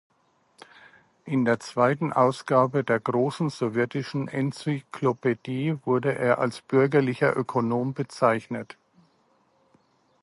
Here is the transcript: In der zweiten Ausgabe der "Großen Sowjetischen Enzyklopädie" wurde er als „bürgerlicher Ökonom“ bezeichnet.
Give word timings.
In 1.25 1.45
der 1.45 1.59
zweiten 1.59 2.11
Ausgabe 2.11 2.83
der 2.83 2.99
"Großen 2.99 3.51
Sowjetischen 3.51 4.27
Enzyklopädie" 4.29 5.77
wurde 5.85 6.17
er 6.17 6.39
als 6.39 6.61
„bürgerlicher 6.63 7.37
Ökonom“ 7.37 7.93
bezeichnet. 7.93 8.79